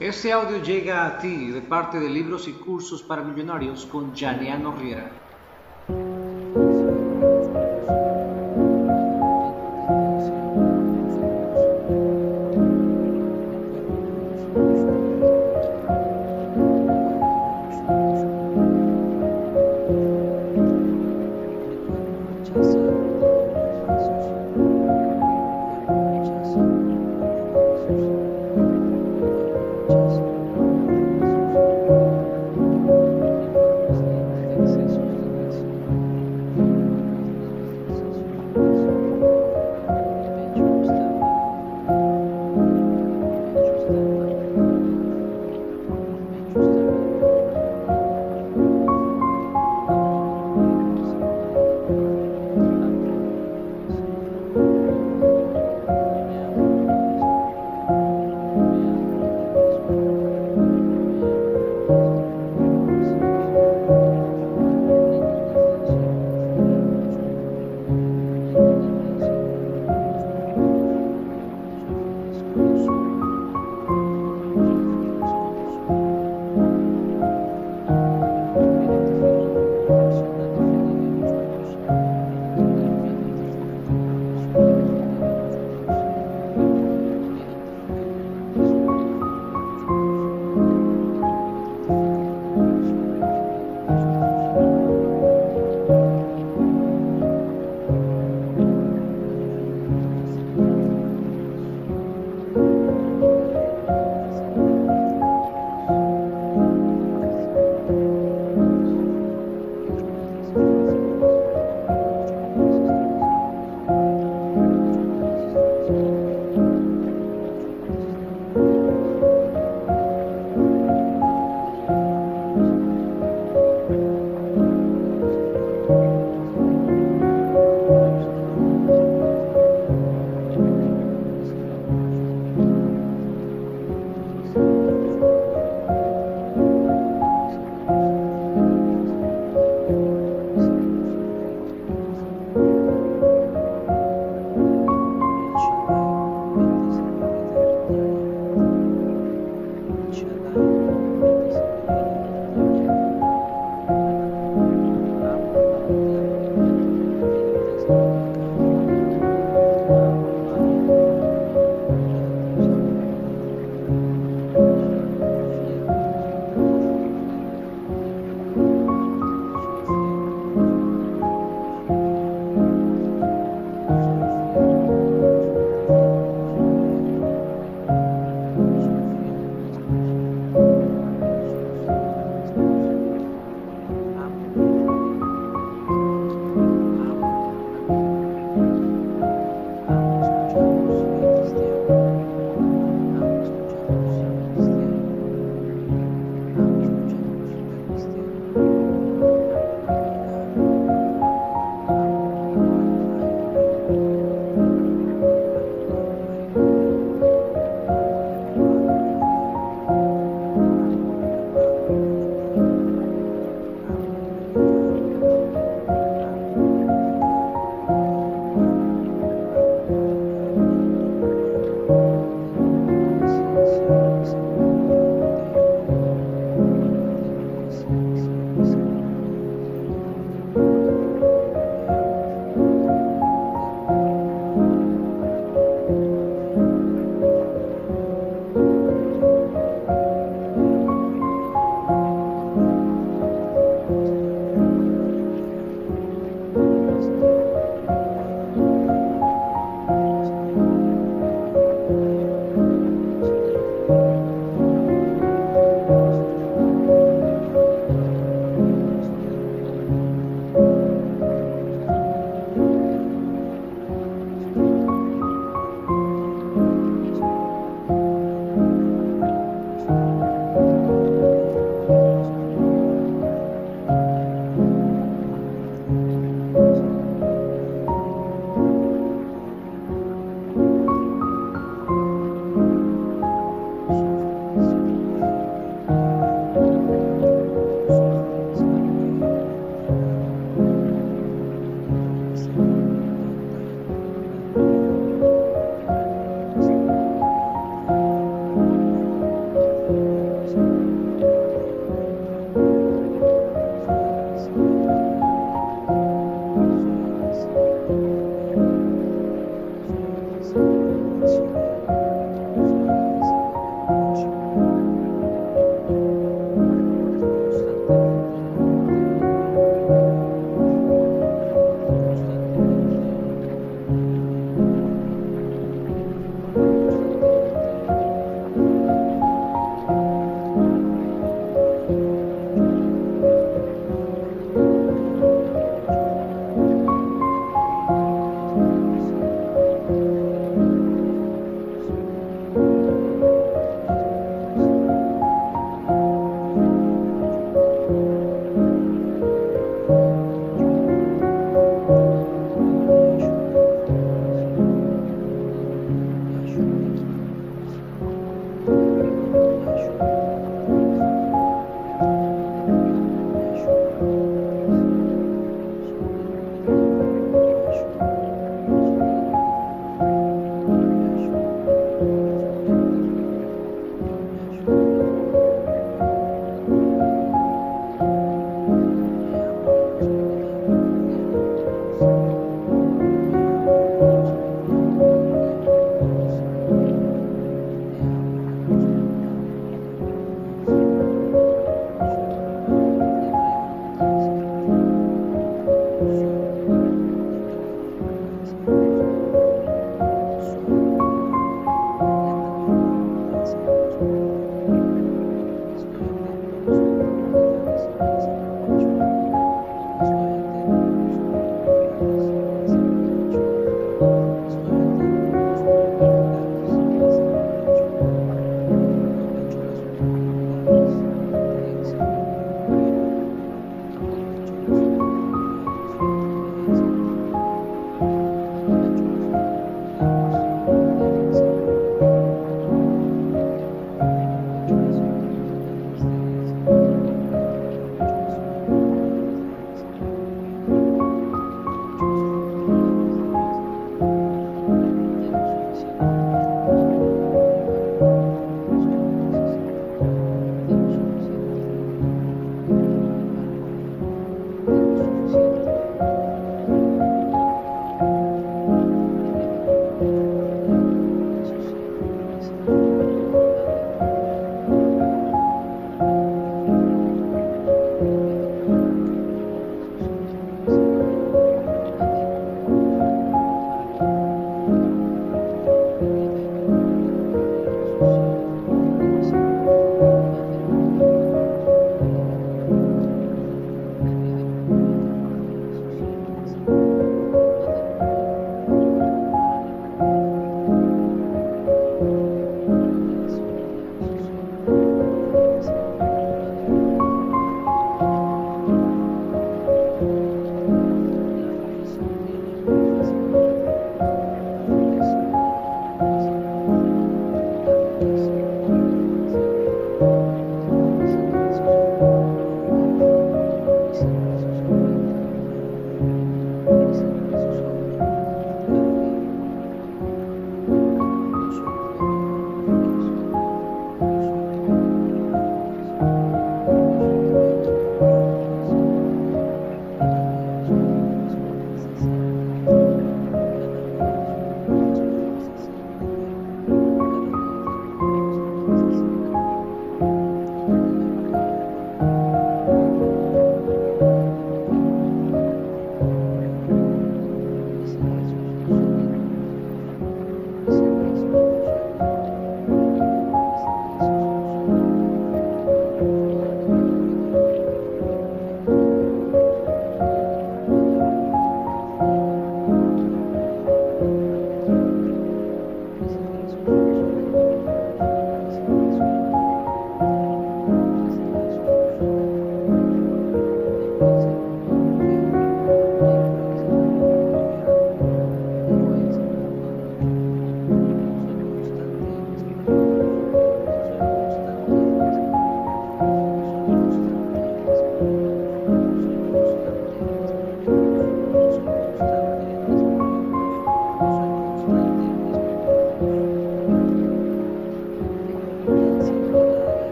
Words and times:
Este 0.00 0.32
audio 0.32 0.62
llega 0.62 1.06
a 1.06 1.18
ti 1.18 1.50
de 1.50 1.60
parte 1.60 1.98
de 1.98 2.08
Libros 2.08 2.46
y 2.46 2.52
Cursos 2.52 3.02
para 3.02 3.22
Millonarios 3.22 3.84
con 3.84 4.14
Janiano 4.14 4.72
Riera. 4.76 5.10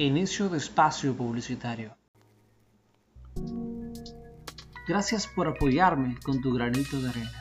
Inicio 0.00 0.48
de 0.48 0.58
espacio 0.58 1.12
publicitario. 1.12 1.96
Gracias 4.86 5.26
por 5.26 5.48
apoyarme 5.48 6.16
con 6.22 6.40
tu 6.40 6.54
granito 6.54 7.00
de 7.00 7.08
arena. 7.08 7.37